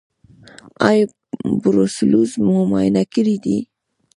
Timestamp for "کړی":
3.13-3.35